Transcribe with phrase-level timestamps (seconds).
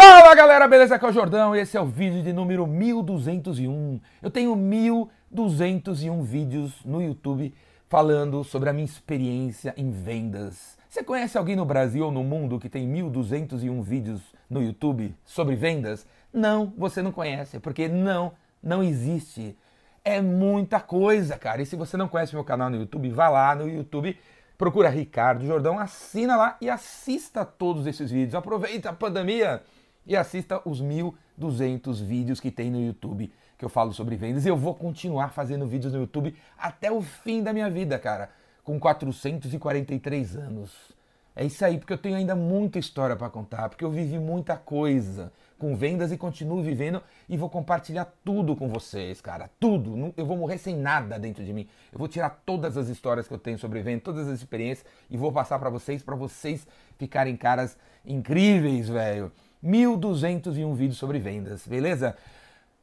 [0.00, 0.94] Fala galera, beleza?
[0.94, 4.00] Aqui é o Jordão e esse é o vídeo de número 1201.
[4.22, 7.52] Eu tenho 1201 vídeos no YouTube
[7.88, 10.78] falando sobre a minha experiência em vendas.
[10.88, 15.56] Você conhece alguém no Brasil ou no mundo que tem 1201 vídeos no YouTube sobre
[15.56, 16.06] vendas?
[16.32, 18.30] Não, você não conhece, porque não,
[18.62, 19.58] não existe.
[20.04, 21.60] É muita coisa, cara.
[21.60, 24.16] E se você não conhece meu canal no YouTube, vá lá no YouTube,
[24.56, 28.36] procura Ricardo Jordão, assina lá e assista todos esses vídeos.
[28.36, 29.60] Aproveita a pandemia
[30.08, 34.46] e assista os 1.200 vídeos que tem no YouTube que eu falo sobre vendas.
[34.46, 38.30] E eu vou continuar fazendo vídeos no YouTube até o fim da minha vida, cara,
[38.64, 40.96] com 443 anos.
[41.36, 44.56] É isso aí, porque eu tenho ainda muita história para contar, porque eu vivi muita
[44.56, 49.50] coisa com vendas e continuo vivendo e vou compartilhar tudo com vocês, cara.
[49.60, 50.12] Tudo.
[50.16, 51.68] Eu vou morrer sem nada dentro de mim.
[51.92, 55.16] Eu vou tirar todas as histórias que eu tenho sobre vendas, todas as experiências e
[55.16, 56.66] vou passar para vocês, para vocês
[56.96, 59.30] ficarem caras incríveis, velho.
[59.62, 62.16] 1201 vídeos sobre vendas, beleza?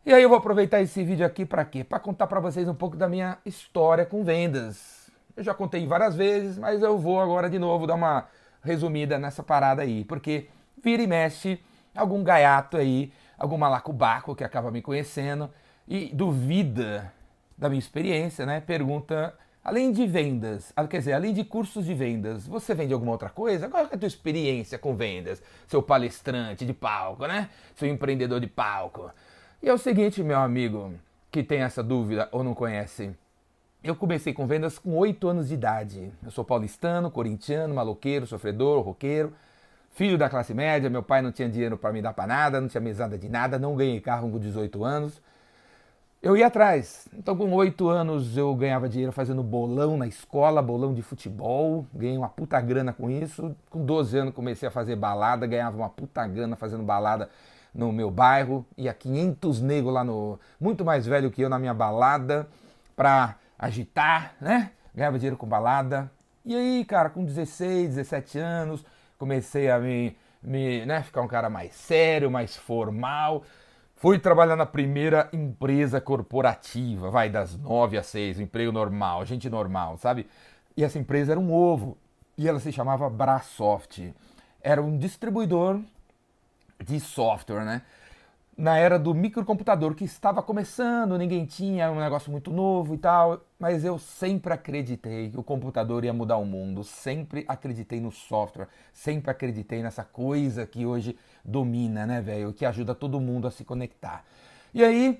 [0.05, 1.83] E aí eu vou aproveitar esse vídeo aqui para quê?
[1.83, 5.09] Para contar para vocês um pouco da minha história com vendas.
[5.35, 8.27] Eu já contei várias vezes, mas eu vou agora de novo dar uma
[8.61, 10.47] resumida nessa parada aí, porque
[10.83, 11.59] vira e mexe
[11.95, 15.49] algum gaiato aí, algum malacubaco que acaba me conhecendo
[15.87, 17.11] e duvida
[17.57, 18.59] da minha experiência, né?
[18.59, 19.33] Pergunta
[19.65, 23.29] Além de vendas, ah, quer dizer, além de cursos de vendas, você vende alguma outra
[23.29, 23.67] coisa?
[23.67, 25.41] Qual é a tua experiência com vendas?
[25.67, 27.49] Seu palestrante de palco, né?
[27.75, 29.09] Seu empreendedor de palco.
[29.63, 30.93] E é o seguinte, meu amigo,
[31.31, 33.09] que tem essa dúvida ou não conhece.
[33.83, 36.11] Eu comecei com vendas com 8 anos de idade.
[36.23, 39.33] Eu sou paulistano, corintiano, maloqueiro, sofredor, roqueiro,
[39.89, 40.91] filho da classe média.
[40.91, 43.57] Meu pai não tinha dinheiro para me dar para nada, não tinha mesada de nada,
[43.57, 45.19] não ganhei carro com 18 anos
[46.21, 47.07] eu ia atrás.
[47.13, 51.85] Então, com oito anos, eu ganhava dinheiro fazendo bolão na escola, bolão de futebol.
[51.93, 53.55] Ganhei uma puta grana com isso.
[53.69, 57.29] Com 12 anos, comecei a fazer balada, ganhava uma puta grana fazendo balada
[57.73, 58.65] no meu bairro.
[58.77, 60.39] Ia 500 negros lá no.
[60.59, 62.47] Muito mais velho que eu na minha balada,
[62.95, 64.71] pra agitar, né?
[64.95, 66.09] Ganhava dinheiro com balada.
[66.43, 68.85] E aí, cara, com 16, 17 anos,
[69.17, 73.43] comecei a me, me né, ficar um cara mais sério, mais formal.
[74.05, 79.49] Fui trabalhar na primeira empresa corporativa, vai das nove às seis, um emprego normal, gente
[79.49, 80.27] normal, sabe?
[80.77, 81.97] E essa empresa era um ovo
[82.37, 84.13] e ela se chamava Brasoft.
[84.61, 85.81] Era um distribuidor
[86.83, 87.81] de software, né?
[88.57, 93.41] Na era do microcomputador que estava começando, ninguém tinha, um negócio muito novo e tal,
[93.59, 98.69] mas eu sempre acreditei que o computador ia mudar o mundo, sempre acreditei no software,
[98.93, 103.65] sempre acreditei nessa coisa que hoje domina, né, velho, que ajuda todo mundo a se
[103.65, 104.23] conectar.
[104.73, 105.17] E aí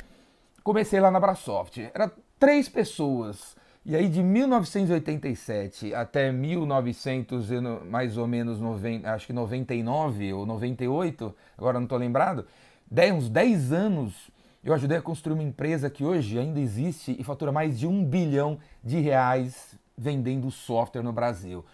[0.63, 2.09] comecei lá na Brasoft, era
[2.40, 3.56] três pessoas.
[3.85, 7.50] E aí de 1987 até 1900
[7.88, 12.47] mais ou menos 90, acho que 99 ou 98, agora não estou lembrado,
[12.90, 14.31] dez, uns 10 anos,
[14.63, 18.03] eu ajudei a construir uma empresa que hoje ainda existe e fatura mais de um
[18.03, 21.66] bilhão de reais vendendo software no Brasil.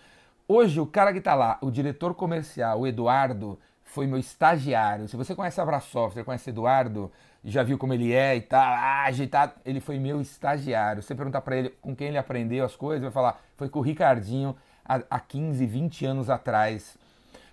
[0.48, 5.08] Hoje, o cara que está lá, o diretor comercial, o Eduardo, foi meu estagiário.
[5.08, 7.12] Se você conhece a Abra Software, conhece Eduardo,
[7.44, 11.02] já viu como ele é e tal, ah, agitado, ele foi meu estagiário.
[11.02, 13.82] Você perguntar para ele com quem ele aprendeu as coisas, vai falar, foi com o
[13.82, 14.56] Ricardinho
[14.86, 16.98] há, há 15, 20 anos atrás.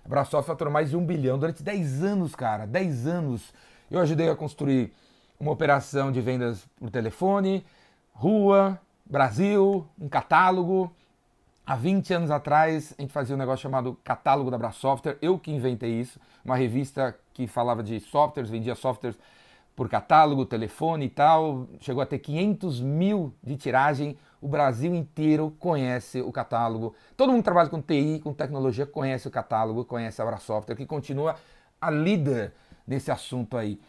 [0.09, 2.65] Brasoft faturou mais de um bilhão durante 10 anos, cara.
[2.65, 3.53] 10 anos.
[3.91, 4.91] Eu ajudei a construir
[5.39, 7.63] uma operação de vendas por telefone,
[8.11, 10.91] rua, Brasil, um catálogo.
[11.63, 15.15] Há 20 anos atrás, a gente fazia um negócio chamado Catálogo da Brasoftware.
[15.21, 16.19] Eu que inventei isso.
[16.43, 19.15] Uma revista que falava de softwares, vendia softwares
[19.75, 21.67] por catálogo, telefone e tal.
[21.81, 26.95] Chegou a ter 500 mil de tiragem o Brasil inteiro conhece o catálogo.
[27.17, 30.75] Todo mundo que trabalha com TI, com tecnologia, conhece o catálogo, conhece a Abra Software,
[30.75, 31.35] que continua
[31.79, 32.53] a líder
[32.87, 33.79] nesse assunto aí.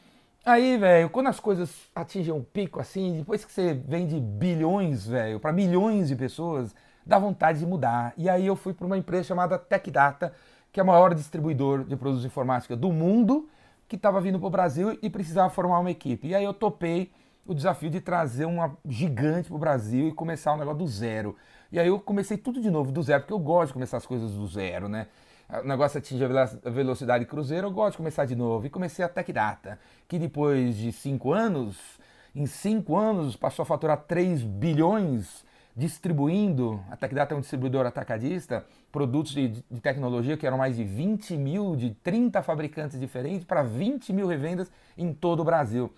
[0.44, 5.38] Aí, velho, quando as coisas atingem um pico assim, depois que você vende bilhões, velho,
[5.38, 6.74] para milhões de pessoas,
[7.04, 8.14] dá vontade de mudar.
[8.16, 10.32] E aí eu fui para uma empresa chamada TechData,
[10.72, 13.48] que é o maior distribuidor de produtos de informática do mundo,
[13.86, 16.28] que estava vindo para o Brasil e precisava formar uma equipe.
[16.28, 17.10] E aí eu topei
[17.46, 21.36] o desafio de trazer uma gigante para o Brasil e começar um negócio do zero.
[21.72, 24.06] E aí eu comecei tudo de novo do zero, porque eu gosto de começar as
[24.06, 25.06] coisas do zero, né?
[25.62, 28.66] O negócio atinge a velocidade cruzeiro, eu gosto de começar de novo.
[28.66, 31.76] E comecei a Tech Data, que depois de cinco anos,
[32.34, 35.44] em cinco anos, passou a faturar 3 bilhões
[35.74, 40.76] distribuindo, a Tech Data é um distribuidor atacadista, produtos de, de, tecnologia que eram mais
[40.76, 45.92] de 20 mil, de 30 fabricantes diferentes, para 20 mil revendas em todo o Brasil.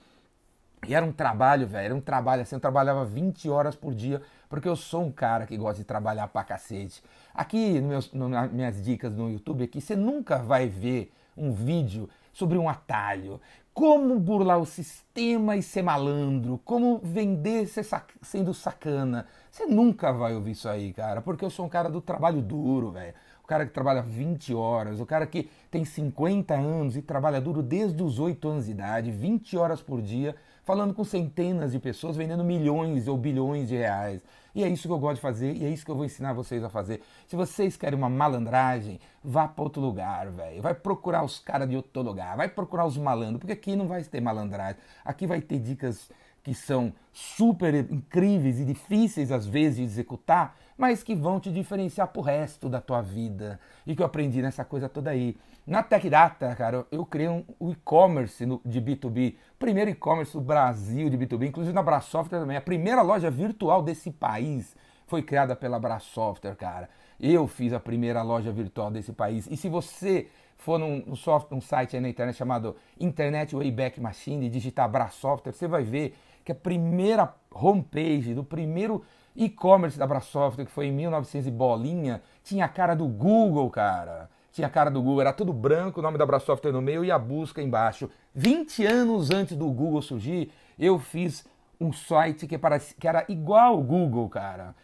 [0.86, 4.20] E era um trabalho, velho, era um trabalho assim, eu trabalhava 20 horas por dia,
[4.48, 7.00] porque eu sou um cara que gosta de trabalhar pra cacete.
[7.32, 11.52] Aqui, no meus, no, nas minhas dicas no YouTube, aqui, você nunca vai ver um
[11.52, 13.40] vídeo sobre um atalho,
[13.72, 19.26] como burlar o sistema e ser malandro, como vender ser sac sendo sacana.
[19.50, 22.90] Você nunca vai ouvir isso aí, cara, porque eu sou um cara do trabalho duro,
[22.90, 23.14] velho.
[23.42, 27.62] O cara que trabalha 20 horas, o cara que tem 50 anos e trabalha duro
[27.62, 32.16] desde os 8 anos de idade, 20 horas por dia, falando com centenas de pessoas,
[32.16, 34.22] vendendo milhões ou bilhões de reais.
[34.54, 36.34] E é isso que eu gosto de fazer e é isso que eu vou ensinar
[36.34, 37.02] vocês a fazer.
[37.26, 40.60] Se vocês querem uma malandragem, vá para outro lugar, velho.
[40.60, 44.04] Vai procurar os caras de outro lugar, vai procurar os malandros, porque aqui não vai
[44.04, 44.80] ter malandragem.
[45.04, 46.10] Aqui vai ter dicas
[46.42, 52.08] que são super incríveis e difíceis às vezes de executar, mas que vão te diferenciar
[52.08, 53.60] pro resto da tua vida.
[53.86, 55.36] E que eu aprendi nessa coisa toda aí.
[55.64, 61.48] Na TechData, cara, eu criei um, e-commerce de B2B, primeiro e-commerce do Brasil de B2B,
[61.48, 62.56] inclusive na Brasoftware também.
[62.56, 64.74] A primeira loja virtual desse país
[65.06, 66.88] foi criada pela Brasoftware, cara.
[67.20, 69.46] Eu fiz a primeira loja virtual desse país.
[69.48, 70.28] E se você
[70.62, 75.52] for num, num, software, um site aí na internet chamado Internet Wayback Machine digitar Brasoftware,
[75.52, 76.14] você vai ver
[76.44, 79.04] que a primeira homepage do primeiro
[79.34, 84.30] e-commerce da Brasoftware, que foi em 1900 e bolinha, tinha a cara do Google, cara.
[84.52, 87.10] Tinha a cara do Google, era tudo branco, o nome da Brasoftware no meio e
[87.10, 88.08] a busca embaixo.
[88.34, 91.44] 20 anos antes do Google surgir, eu fiz
[91.80, 94.74] um site que, parece, que era igual ao Google, cara.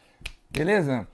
[0.51, 1.07] Beleza?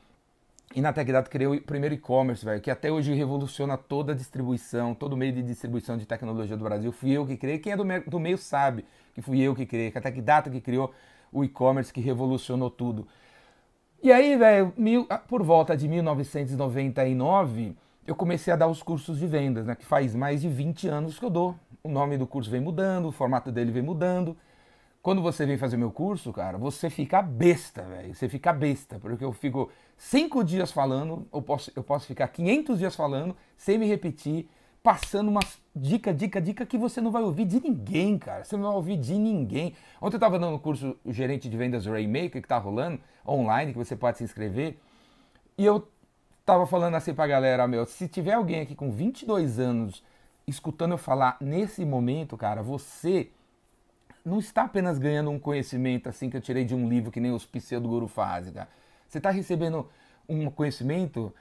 [0.74, 4.92] E na TechData criei o primeiro e-commerce, velho, que até hoje revoluciona toda a distribuição,
[4.92, 6.90] todo o meio de distribuição de tecnologia do Brasil.
[6.90, 7.58] Fui eu que criei.
[7.60, 8.84] Quem é do, do meio sabe
[9.14, 10.92] que fui eu que criei, que a TechData que criou
[11.32, 13.06] o e-commerce que revolucionou tudo.
[14.02, 14.74] E aí, velho,
[15.08, 19.76] ah, por volta de 1999, eu comecei a dar os cursos de vendas, né?
[19.76, 21.54] Que faz mais de 20 anos que eu dou.
[21.84, 24.36] O nome do curso vem mudando, o formato dele vem mudando.
[25.04, 28.14] Quando você vem fazer meu curso, cara, você fica besta, velho.
[28.14, 32.78] Você fica besta, porque eu fico cinco dias falando, eu posso, eu posso ficar 500
[32.78, 34.48] dias falando, sem me repetir,
[34.82, 35.42] passando uma
[35.76, 38.44] dica, dica, dica que você não vai ouvir de ninguém, cara.
[38.44, 39.74] Você não vai ouvir de ninguém.
[40.00, 42.98] Ontem eu estava dando o curso Gerente de Vendas Raymaker, que está rolando
[43.28, 44.78] online, que você pode se inscrever.
[45.58, 45.86] E eu
[46.46, 50.02] tava falando assim pra galera, meu, se tiver alguém aqui com 22 anos
[50.46, 53.28] escutando eu falar nesse momento, cara, você
[54.24, 57.32] não está apenas ganhando um conhecimento assim que eu tirei de um livro que nem
[57.32, 58.52] os pseudo guru fazem.
[59.08, 59.88] Você está recebendo
[60.28, 61.32] um conhecimento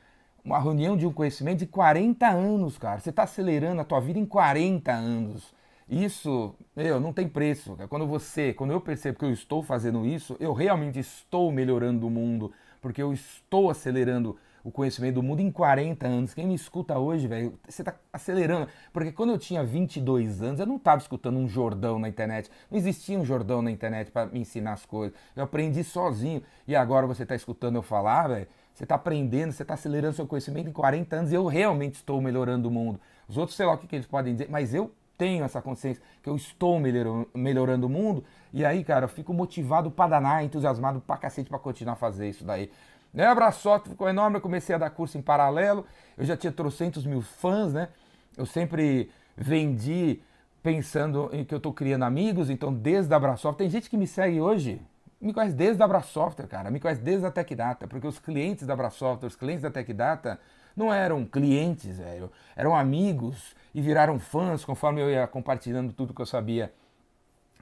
[0.43, 2.99] uma reunião de um conhecimento de 40 anos, cara.
[2.99, 5.53] Você está acelerando a tua vida em 40 anos.
[5.89, 7.75] Isso, meu, não tem preço.
[7.75, 7.87] Cara.
[7.87, 12.09] Quando você, quando eu percebo que eu estou fazendo isso, eu realmente estou melhorando o
[12.09, 12.51] mundo,
[12.81, 16.33] porque eu estou acelerando o conhecimento do mundo em 40 anos.
[16.33, 18.67] Quem me escuta hoje, velho, você está acelerando.
[18.91, 22.49] Porque quando eu tinha 22 anos, eu não estava escutando um Jordão na internet.
[22.71, 25.17] Não existia um Jordão na internet para me ensinar as coisas.
[25.35, 26.41] Eu aprendi sozinho.
[26.67, 30.25] E agora você está escutando eu falar, velho você está aprendendo, você está acelerando seu
[30.25, 32.99] conhecimento em 40 anos e eu realmente estou melhorando o mundo.
[33.27, 36.01] Os outros, sei lá o que, que eles podem dizer, mas eu tenho essa consciência
[36.23, 38.23] que eu estou melhorando o mundo.
[38.51, 42.27] E aí, cara, eu fico motivado para danar, entusiasmado pra cacete para continuar a fazer
[42.29, 42.71] isso daí.
[43.13, 45.85] Né, abraçote ficou enorme, eu comecei a dar curso em paralelo,
[46.17, 47.89] eu já tinha trocentos mil fãs, né?
[48.35, 50.19] Eu sempre vendi
[50.63, 54.07] pensando em que eu estou criando amigos, então desde a Abraçoft, tem gente que me
[54.07, 54.81] segue hoje,
[55.21, 58.73] me conhece desde a Abrasoftware, cara, me conhece desde a TechData, porque os clientes da
[58.73, 60.39] Abrasoftware, os clientes da TechData
[60.75, 66.21] não eram clientes, velho, eram amigos e viraram fãs conforme eu ia compartilhando tudo que
[66.21, 66.73] eu sabia.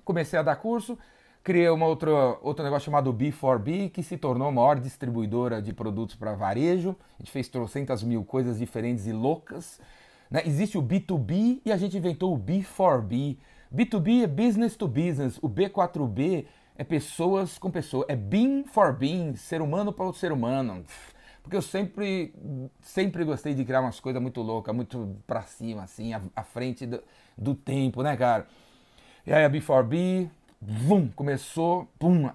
[0.04, 0.98] Comecei a dar curso,
[1.44, 6.16] criei uma outra, outro negócio chamado B4B, que se tornou a maior distribuidora de produtos
[6.16, 6.96] para varejo.
[7.18, 9.80] A gente fez trocentas mil coisas diferentes e loucas.
[10.30, 10.44] Né?
[10.46, 13.38] Existe o B2B e a gente inventou o B4B.
[13.74, 16.46] B2B é business to business, o B4B
[16.76, 20.84] é pessoas com pessoas, é being for being, ser humano para o ser humano.
[21.42, 22.34] Porque eu sempre,
[22.82, 26.86] sempre gostei de criar umas coisas muito loucas, muito pra cima, assim, à, à frente
[26.86, 27.02] do,
[27.38, 28.48] do, tempo, né, cara?
[29.26, 30.30] E aí a B4B,
[30.62, 32.30] vum, começou, pum,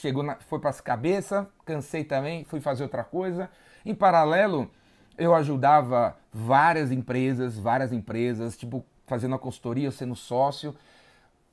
[0.00, 3.50] chegou na, foi pras cabeças, cansei também, fui fazer outra coisa.
[3.84, 4.70] Em paralelo,
[5.18, 10.74] eu ajudava várias empresas, várias empresas, tipo, fazendo a consultoria, sendo sócio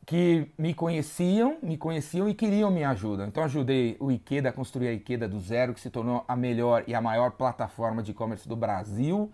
[0.05, 3.25] que me conheciam, me conheciam e queriam minha ajuda.
[3.25, 6.83] Então ajudei o Ikeda a construir a Ikeda do zero, que se tornou a melhor
[6.87, 9.31] e a maior plataforma de e-commerce do Brasil,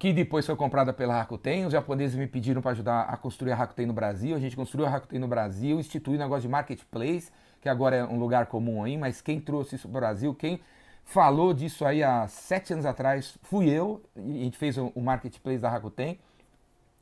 [0.00, 1.66] que depois foi comprada pela Rakuten.
[1.66, 4.34] Os japoneses me pediram para ajudar a construir a Rakuten no Brasil.
[4.34, 7.30] A gente construiu a Rakuten no Brasil, instituiu um negócio de marketplace,
[7.60, 10.58] que agora é um lugar comum aí, mas quem trouxe isso para o Brasil, quem
[11.04, 14.02] falou disso aí há sete anos atrás, fui eu.
[14.16, 16.18] A gente fez o marketplace da Rakuten.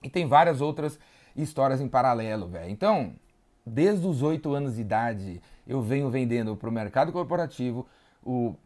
[0.03, 0.99] E tem várias outras
[1.37, 2.69] histórias em paralelo, velho.
[2.69, 3.13] Então,
[3.65, 7.87] desde os oito anos de idade, eu venho vendendo para o mercado corporativo,
[8.25, 8.57] o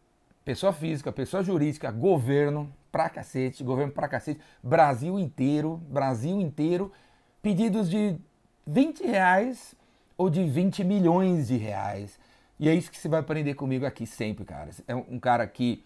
[0.43, 6.91] pessoa física, pessoa jurídica, governo pra cacete, governo pra cacete, Brasil inteiro, Brasil inteiro,
[7.41, 8.15] pedidos de
[8.67, 9.73] 20 reais
[10.15, 12.19] ou de 20 milhões de reais.
[12.59, 14.69] E é isso que você vai aprender comigo aqui sempre, cara.
[14.87, 15.83] É um cara que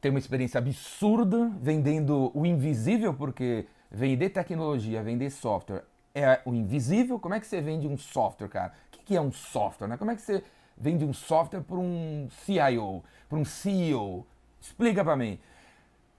[0.00, 7.20] tem uma experiência absurda vendendo o invisível, porque vender tecnologia, vender software é o invisível.
[7.20, 8.72] Como é que você vende um software, cara?
[8.92, 9.86] O que é um software?
[9.86, 9.96] Né?
[9.96, 10.42] Como é que você
[10.76, 14.26] vende um software para um CIO, para um CEO?
[14.60, 15.38] Explica para mim.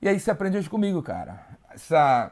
[0.01, 1.45] E aí você aprende hoje comigo, cara.
[1.69, 2.31] Essa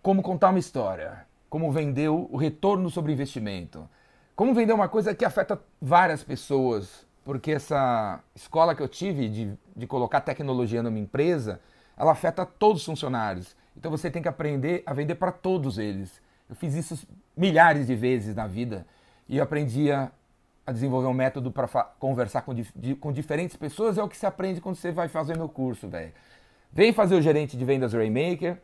[0.00, 3.86] como contar uma história, como vender o retorno sobre investimento,
[4.34, 9.52] como vender uma coisa que afeta várias pessoas, porque essa escola que eu tive de,
[9.76, 11.60] de colocar tecnologia numa empresa,
[11.94, 13.54] ela afeta todos os funcionários.
[13.76, 16.22] Então você tem que aprender a vender para todos eles.
[16.48, 18.86] Eu fiz isso milhares de vezes na vida
[19.28, 20.10] e eu aprendi a,
[20.66, 21.68] a desenvolver um método para
[21.98, 23.98] conversar com, di com diferentes pessoas.
[23.98, 26.14] É o que se aprende quando você vai fazer meu curso, velho.
[26.72, 28.58] Vem fazer o gerente de vendas Rainmaker,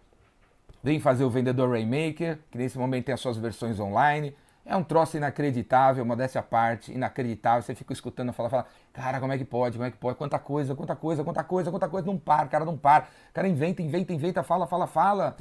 [0.83, 4.37] vem fazer o vendedor Rainmaker, que nesse momento tem as suas versões online.
[4.67, 7.63] É um troço inacreditável, modéstia à parte, inacreditável.
[7.63, 10.17] Você fica escutando falar, fala, cara, como é que pode, como é que pode?
[10.17, 13.05] Quanta coisa, quanta coisa, quanta coisa, quanta coisa, não para, cara, não para.
[13.31, 15.37] O cara inventa, inventa, inventa, fala, fala, fala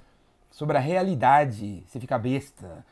[0.52, 1.84] sobre a realidade.
[1.88, 2.86] Você fica besta.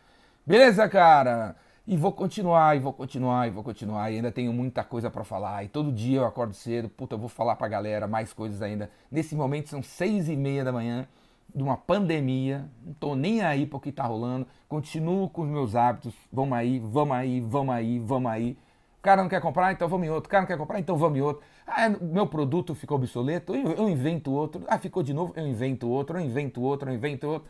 [0.45, 1.55] Beleza, cara?
[1.87, 4.11] E vou continuar, e vou continuar, e vou continuar.
[4.11, 5.63] E ainda tenho muita coisa para falar.
[5.63, 8.89] E todo dia eu acordo cedo, puta, eu vou falar pra galera mais coisas ainda.
[9.11, 11.07] Nesse momento são seis e meia da manhã
[11.53, 15.49] de uma pandemia, não tô nem aí para o que tá rolando, continuo com os
[15.49, 18.57] meus hábitos, vamos aí, vamos aí, vamos aí, vamos aí.
[18.99, 20.27] O cara não quer comprar, então vamos em outro.
[20.27, 21.43] O cara não quer comprar, então vamos em outro.
[21.65, 24.63] Ah, meu produto ficou obsoleto, eu invento outro.
[24.67, 27.49] Ah, ficou de novo, eu invento outro, eu invento outro, eu invento outro.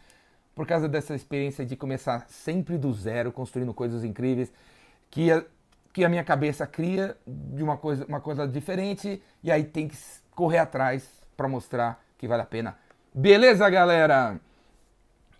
[0.62, 4.54] Por causa dessa experiência de começar sempre do zero, construindo coisas incríveis,
[5.10, 5.44] que a,
[5.92, 9.98] que a minha cabeça cria de uma coisa, uma coisa diferente, e aí tem que
[10.36, 12.78] correr atrás para mostrar que vale a pena
[13.12, 14.40] Beleza, galera?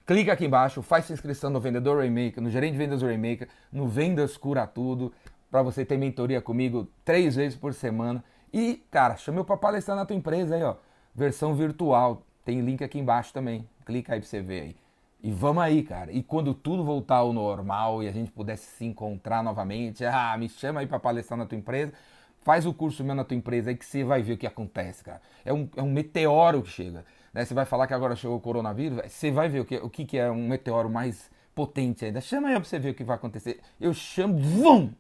[0.08, 3.88] Clica aqui embaixo, faz sua inscrição no Vendedor Rainmaker, no Gerente de Vendas Rainmaker, no
[3.88, 5.14] Vendas Cura Tudo,
[5.52, 8.24] para você ter mentoria comigo três vezes por semana.
[8.52, 10.78] E, cara, chame eu para palestrar na tua empresa aí, ó.
[11.14, 12.24] Versão virtual.
[12.44, 13.70] Tem link aqui embaixo também.
[13.86, 14.81] Clica aí pra você ver aí.
[15.24, 16.12] E vamos aí, cara.
[16.12, 20.50] E quando tudo voltar ao normal e a gente pudesse se encontrar novamente, ah, me
[20.50, 21.94] chama aí para palestrar na tua empresa.
[22.42, 25.04] Faz o curso meu na tua empresa aí que você vai ver o que acontece,
[25.04, 25.22] cara.
[25.46, 27.06] É um, é um meteoro que chega.
[27.32, 27.46] Né?
[27.46, 30.06] Você vai falar que agora chegou o coronavírus, você vai ver o que, o que,
[30.06, 32.20] que é um meteoro mais potente ainda.
[32.20, 33.60] Chama aí pra você ver o que vai acontecer.
[33.80, 34.92] Eu chamo, vum!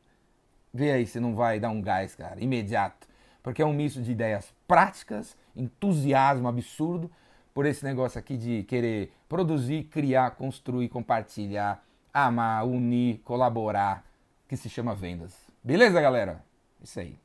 [0.71, 3.07] Vê aí se não vai dar um gás, cara, imediato.
[3.41, 7.09] Porque é um misto de ideias práticas, entusiasmo absurdo,
[7.53, 14.05] por esse negócio aqui de querer produzir, criar, construir, compartilhar, amar, unir, colaborar,
[14.47, 15.35] que se chama vendas.
[15.63, 16.43] Beleza, galera?
[16.81, 17.17] Isso aí.